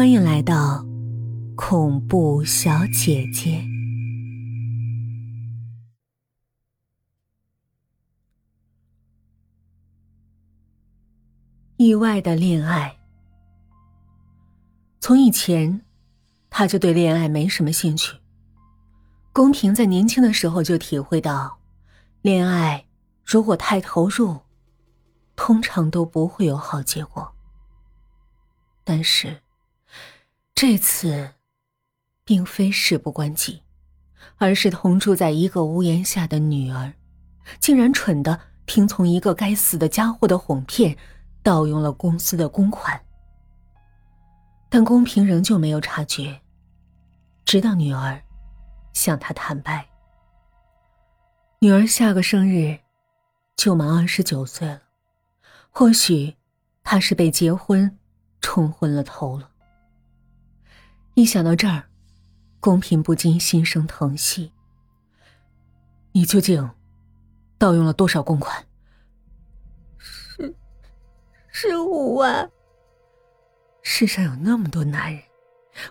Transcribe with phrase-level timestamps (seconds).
[0.00, 0.82] 欢迎来到
[1.54, 3.62] 恐怖小姐姐。
[11.76, 12.98] 意外的恋爱，
[15.00, 15.82] 从以前
[16.48, 18.16] 他就对恋爱没什么兴趣。
[19.34, 21.58] 宫平在年轻的时候就体会到，
[22.22, 22.86] 恋爱
[23.22, 24.40] 如果太投入，
[25.36, 27.34] 通常都不会有好结果。
[28.82, 29.42] 但是。
[30.62, 31.30] 这次，
[32.22, 33.62] 并非事不关己，
[34.36, 36.92] 而是同住在一个屋檐下的女儿，
[37.58, 40.94] 竟然蠢的听从一个该死的家伙的哄骗，
[41.42, 43.00] 盗用了公司的公款。
[44.68, 46.38] 但公平仍旧没有察觉，
[47.46, 48.22] 直到女儿
[48.92, 49.88] 向他坦白。
[51.60, 52.78] 女儿下个生日
[53.56, 54.82] 就满二十九岁了，
[55.70, 56.36] 或许
[56.82, 57.98] 她是被结婚
[58.42, 59.49] 冲昏了头了。
[61.20, 61.84] 一想到这儿，
[62.60, 64.52] 宫平不禁心生疼惜。
[66.12, 66.70] 你究竟
[67.58, 68.64] 盗用了多少公款？
[69.98, 70.54] 十
[71.52, 72.50] 十五万。
[73.82, 75.22] 世上有那么多男人，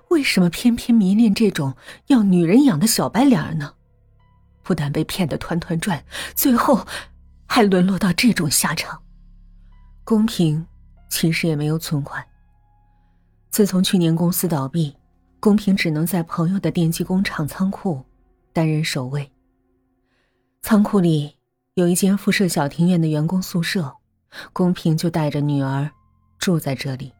[0.07, 3.75] 为什么偏偏迷恋这种要女人养的小白脸呢？
[4.63, 6.87] 不但被骗得团团转，最后
[7.47, 9.03] 还沦落到这种下场。
[10.03, 10.65] 宫平
[11.07, 12.25] 其实也没有存款。
[13.51, 14.95] 自从去年公司倒闭。
[15.39, 18.03] 公平只能在朋友的电机工厂仓库
[18.51, 19.31] 担任守卫。
[20.61, 21.37] 仓库里
[21.75, 23.95] 有一间附设小庭院的员工宿舍，
[24.51, 25.89] 公平就带着女儿
[26.37, 27.13] 住在这里。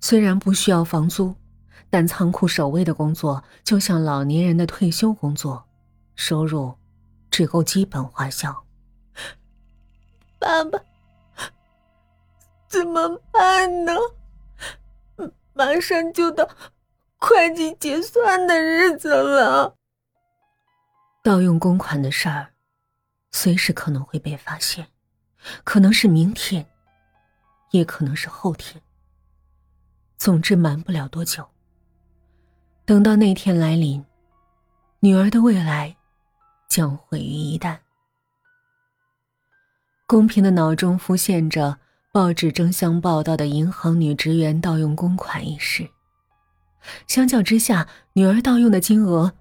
[0.00, 1.34] 虽然不需要房租，
[1.88, 5.64] 但仓库守卫的工作就像老年人的退休工作，
[6.16, 6.74] 收入
[7.30, 8.64] 只够基本花销。
[10.40, 10.80] 爸爸，
[12.66, 13.92] 怎么办呢？
[15.52, 16.48] 马上就到。
[17.20, 19.76] 会计结算的日子了。
[21.22, 22.52] 盗用公款的事儿，
[23.30, 24.88] 随时可能会被发现，
[25.62, 26.66] 可能是明天，
[27.70, 28.82] 也可能是后天。
[30.16, 31.46] 总之，瞒不了多久。
[32.86, 34.04] 等到那天来临，
[35.00, 35.94] 女儿的未来
[36.68, 37.78] 将毁于一旦。
[40.06, 41.78] 公平的脑中浮现着
[42.10, 45.88] 报纸争相报道的银行女职员盗用公款一事。
[47.06, 49.32] 相较之下，女儿盗用的金额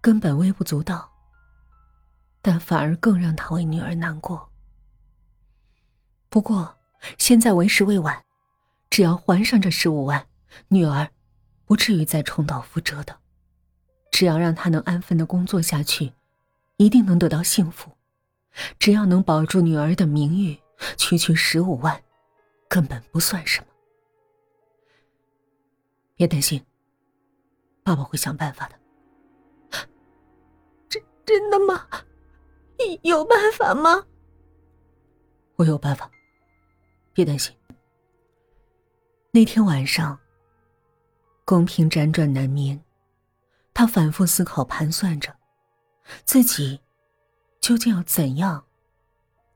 [0.00, 1.10] 根本微不足道，
[2.40, 4.50] 但反而更让他为女儿难过。
[6.28, 6.76] 不过，
[7.18, 8.24] 现在为时未晚，
[8.90, 10.26] 只要还上这十五万，
[10.68, 11.08] 女儿
[11.64, 13.16] 不至于再重蹈覆辙的。
[14.10, 16.12] 只要让她能安分的工作下去，
[16.76, 17.90] 一定能得到幸福。
[18.78, 20.56] 只要能保住女儿的名誉，
[20.96, 22.00] 区区十五万，
[22.68, 23.66] 根本不算什么。
[26.14, 26.64] 别担心。
[27.84, 28.80] 爸爸会想办法的。
[30.88, 31.86] 真真的吗？
[33.02, 34.04] 有办法吗？
[35.56, 36.10] 我有办法，
[37.12, 37.54] 别担心。
[39.30, 40.18] 那天晚上，
[41.44, 42.82] 公平辗转难眠，
[43.72, 45.34] 他反复思考盘算着，
[46.24, 46.80] 自己
[47.60, 48.64] 究竟要怎样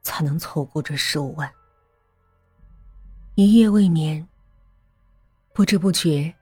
[0.03, 1.53] 才能凑够这十五万。
[3.37, 4.29] 一夜未眠，
[5.55, 6.35] 不知不觉。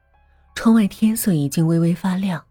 [0.56, 2.42] 窗外天色已经微微发亮，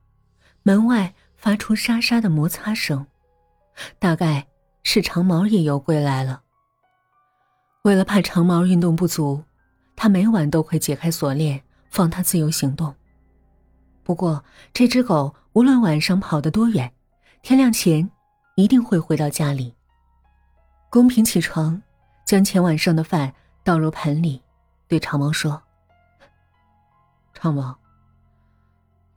[0.62, 3.08] 门外发出沙沙的摩擦声，
[3.98, 4.46] 大概
[4.84, 6.44] 是长毛也游归来了。
[7.82, 9.44] 为了怕长毛运动不足，
[9.96, 12.94] 他每晚都会解开锁链，放它自由行动。
[14.04, 16.94] 不过，这只狗无论晚上跑得多远，
[17.42, 18.08] 天亮前
[18.56, 19.74] 一定会回到家里。
[20.92, 21.82] 公平起床，
[22.24, 23.34] 将前晚剩的饭
[23.64, 24.42] 倒入盆里，
[24.88, 25.60] 对长毛说
[27.34, 27.76] ：“长毛。”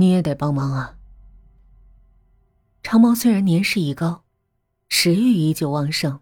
[0.00, 0.96] 你也得帮忙啊！
[2.84, 4.22] 长毛虽然年事已高，
[4.88, 6.20] 食欲依旧旺盛，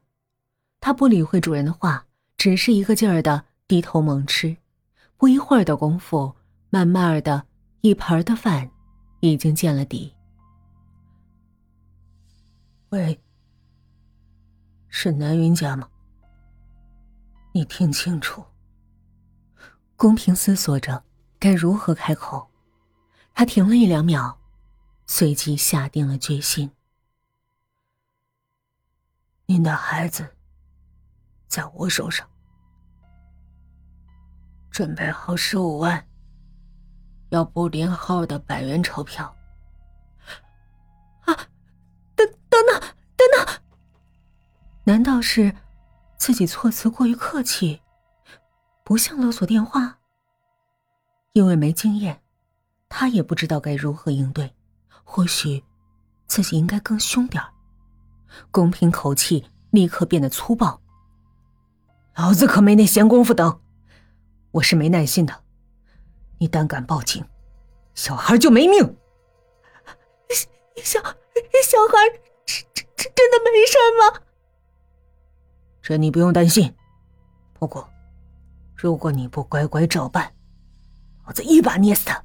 [0.81, 2.07] 他不理会主人的话，
[2.39, 4.57] 只是一个劲儿的低头猛吃。
[5.19, 6.35] 不一会儿的功夫，
[6.71, 7.47] 慢慢的
[7.83, 8.71] 一盆的饭
[9.21, 10.15] 已经见了底。
[12.89, 13.21] 喂，
[14.89, 15.87] 是南云家吗？
[17.53, 18.43] 你听清楚。
[19.97, 21.05] 公平思索着
[21.39, 22.51] 该如何开口。
[23.39, 24.39] 他停了一两秒，
[25.07, 26.73] 随即下定了决心。
[29.45, 30.35] 您的孩子
[31.47, 32.27] 在我手上，
[34.71, 36.09] 准备好十五万，
[37.29, 39.27] 要不连号的百元钞票。
[41.27, 41.37] 啊，
[42.15, 42.81] 等等等
[43.17, 43.61] 等等，
[44.85, 45.55] 难道是
[46.17, 47.83] 自己措辞过于客气，
[48.83, 49.99] 不像勒索电话？
[51.35, 52.23] 因为没经验，
[52.89, 54.53] 他也不知道该如何应对。
[55.05, 55.63] 或许，
[56.27, 57.49] 自己应该更凶点儿。
[58.51, 60.81] 公平口气立刻变得粗暴。
[62.17, 63.61] 老子可没那闲工夫等，
[64.51, 65.45] 我是没耐心的。
[66.39, 67.25] 你胆敢报警，
[67.95, 68.97] 小孩就没命。
[70.83, 74.21] 小小孩，这这这真的没事吗？
[75.81, 76.75] 这你不用担心。
[77.55, 77.89] 不过，
[78.75, 80.35] 如果你不乖乖照办，
[81.25, 82.23] 老子一把捏死他，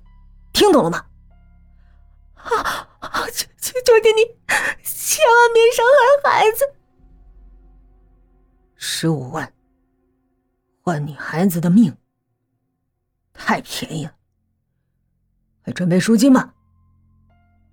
[0.62, 1.04] 听懂了吗？
[2.36, 2.88] 啊，
[3.34, 4.22] 求求求求你，
[4.84, 6.64] 千万别伤害孩子。
[8.76, 9.52] 十五万，
[10.84, 11.98] 换你孩子的命，
[13.34, 14.14] 太便宜了。
[15.64, 16.54] 快准备赎金吧。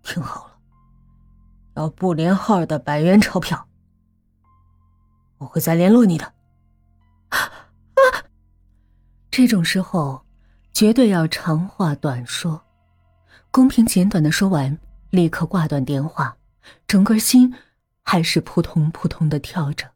[0.03, 0.59] 听好了，
[1.75, 3.69] 要不连号的百元钞票，
[5.37, 6.33] 我会再联络你的。
[9.31, 10.25] 这种时候，
[10.73, 12.65] 绝对要长话短说。
[13.51, 14.79] 公平简短的说完，
[15.11, 16.37] 立刻挂断电话，
[16.87, 17.55] 整个心
[18.03, 19.91] 还是扑通扑通的跳着。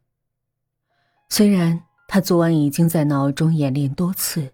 [1.29, 4.53] 虽然他昨晚已经在脑中演练多次，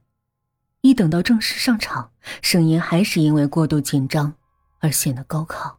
[0.81, 2.11] 一等到正式上场，
[2.41, 4.33] 声音还是因为过度紧张
[4.79, 5.75] 而显得高亢。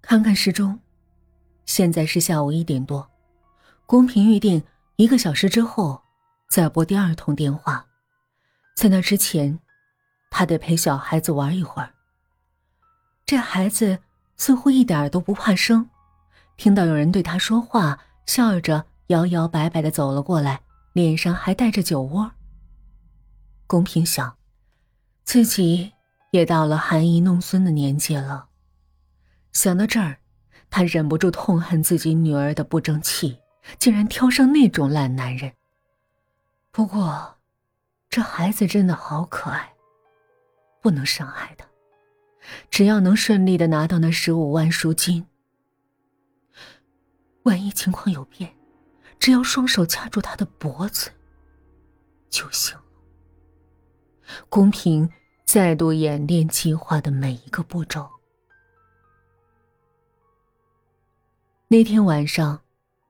[0.00, 0.80] 看看时钟，
[1.66, 3.08] 现在是下午一点多，
[3.86, 4.62] 公平预定
[4.96, 6.02] 一个小时之后。
[6.48, 7.86] 再拨第二通电话，
[8.74, 9.56] 在那之前，
[10.30, 11.92] 他得陪小孩子玩一会儿。
[13.26, 13.98] 这孩子
[14.36, 15.90] 似乎一点都不怕生，
[16.56, 20.62] 听到有人对他说话，笑着摇摇摆摆的走了过来，
[20.92, 22.32] 脸上还带着酒窝。
[23.66, 24.36] 公平想，
[25.24, 25.92] 自己
[26.32, 28.48] 也到了含饴弄孙的年纪了。
[29.52, 30.18] 想到这儿，
[30.70, 33.38] 他忍不住痛恨自己女儿的不争气，
[33.78, 35.52] 竟然挑上那种烂男人。
[36.72, 37.36] 不过，
[38.08, 39.72] 这孩子真的好可爱，
[40.80, 41.66] 不能伤害他。
[42.70, 45.26] 只要能顺利的拿到那十五万赎金，
[47.42, 48.54] 万一情况有变，
[49.18, 51.10] 只要双手掐住他的脖子
[52.28, 52.76] 就行。
[54.48, 55.10] 公平
[55.44, 58.08] 再度演练计划的每一个步骤。
[61.68, 62.62] 那天晚上，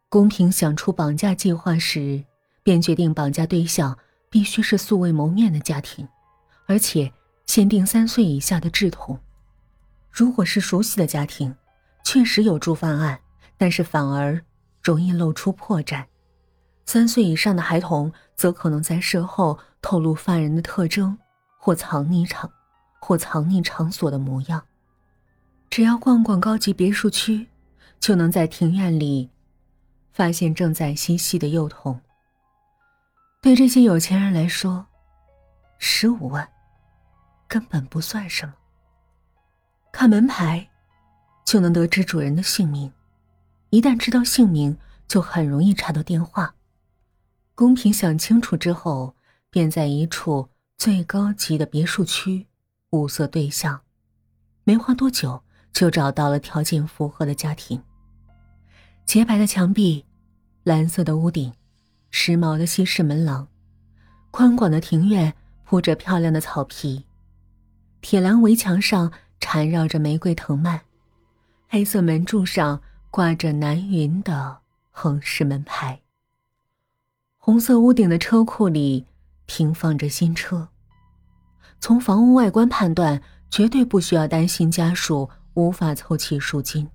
[0.08, 2.24] 公平想出绑架计划时。
[2.62, 6.06] 便决定绑架对象必须是素未谋面的家庭，
[6.66, 7.10] 而且
[7.50, 9.18] 限定三岁以下的稚童。
[10.08, 11.52] 如果是熟悉的家庭，
[12.04, 13.18] 确实有助犯案，
[13.56, 14.40] 但是反而
[14.80, 16.04] 容易露出破绽。
[16.86, 21.18] 三岁以上的孩童则可能在事后透露犯人的特征，
[21.58, 22.48] 或藏匿场，
[23.00, 24.62] 或藏匿场所的模样。
[25.68, 27.48] 只要逛逛高级别墅区，
[27.98, 29.28] 就能在庭院里
[30.12, 32.00] 发现正在嬉戏的幼童。
[33.42, 34.86] 对这些有钱人来说，
[35.78, 36.48] 十五万
[37.50, 38.54] 根本不算什么。
[39.90, 40.70] 看门牌
[41.44, 42.92] 就能得知主人的姓名，
[43.70, 46.54] 一旦知道姓名，就很容易查到电话。
[47.56, 49.16] 公平想清楚之后，
[49.50, 50.48] 便在一处
[50.78, 52.46] 最高级的别墅区
[52.90, 53.80] 物色对象，
[54.62, 55.42] 没花多久
[55.72, 57.82] 就找到了条件符合的家庭。
[59.04, 60.06] 洁白的墙壁，
[60.62, 61.52] 蓝色的屋顶。
[62.12, 63.46] 时髦的西式门廊，
[64.30, 65.32] 宽广的庭院
[65.64, 67.04] 铺着漂亮的草皮，
[68.00, 70.80] 铁栏围墙上缠绕着玫瑰藤蔓，
[71.68, 72.80] 黑色门柱上
[73.10, 74.58] 挂着南云的
[74.90, 76.00] 横式门牌。
[77.36, 79.06] 红色屋顶的车库里
[79.46, 80.68] 停放着新车。
[81.78, 86.88] 从房屋外观判断，绝对不需要担心家属无法凑齐赎金。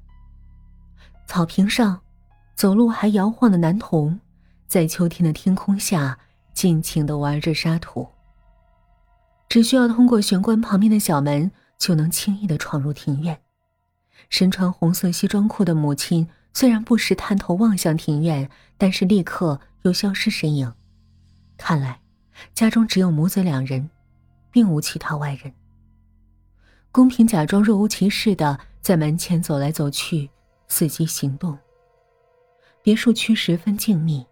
[1.28, 2.02] 草坪上，
[2.56, 4.20] 走路还摇晃的男童。
[4.68, 6.18] 在秋天的天空下，
[6.54, 8.08] 尽情的玩着沙土。
[9.48, 13.40] 只需要通过玄关旁边的小门，就能轻易的闯入庭院。
[14.30, 20.74] 身穿红色西装裤的母亲虽然不时探头望向庭院，但是立刻又消失身影。
[21.58, 22.00] 看来，
[22.54, 23.90] 家中只有母子两人，
[24.52, 25.54] 并无其他外人。
[26.92, 30.30] 公平假装若无其事的在门前走来走去，
[30.70, 31.58] 伺机行动。
[32.82, 34.26] 别墅区十分静谧。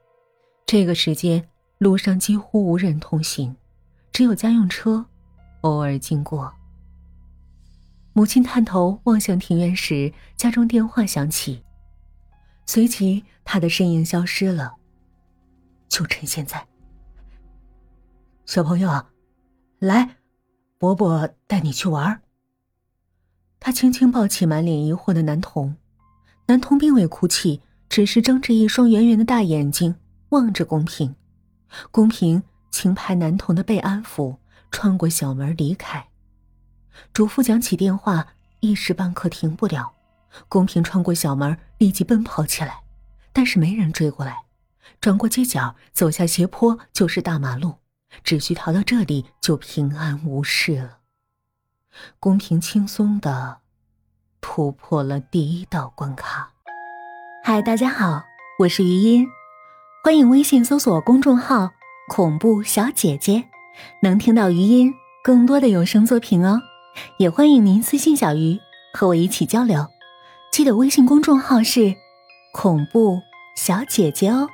[0.66, 3.56] 这个时间，路上几乎无人通行，
[4.14, 5.06] 只有家用车
[5.62, 6.54] 偶尔经过。
[8.14, 11.64] 母亲探头望向庭院时，家中电话响起，
[12.68, 14.76] 随即他的身影消失了。
[15.90, 16.66] 就趁现在，
[18.46, 19.06] 小朋友，
[19.80, 20.18] 来，
[20.78, 22.22] 伯伯带你去玩。
[23.60, 25.76] 他轻轻抱起满脸疑惑的男童，
[26.46, 29.96] 男童并未哭泣，只是睁着一双圆圆的大眼睛。
[30.30, 31.16] 望着公平，
[31.92, 32.42] 公平
[32.74, 34.38] 轻拍男童的被，安抚，
[34.72, 36.08] 穿过小门离开。
[37.14, 38.30] 主妇讲起电话，
[38.62, 39.94] 一时半刻停不了。
[40.50, 42.82] 公平穿过小门，立即奔跑起来，
[43.32, 44.46] 但是没人追过来。
[45.00, 47.76] 转过街角，走下斜坡就是大马路，
[48.24, 50.98] 只需逃到这里就平安无事了。
[52.20, 53.60] 公平轻松的
[54.42, 56.54] 突破了第一道关卡。
[57.44, 58.24] 嗨，大家好，
[58.60, 59.28] 我是余音，
[60.04, 61.72] 欢迎微信搜索公众号
[62.08, 63.46] “恐怖小姐姐”，
[64.02, 64.94] 能听到余音
[65.24, 66.62] 更多的有声作品哦。
[67.18, 68.60] 也欢迎您私信小鱼
[68.94, 69.88] 和我一起交流，
[70.52, 71.96] 记得微信公众号是
[72.54, 73.20] “恐怖
[73.56, 74.48] 小姐姐”哦。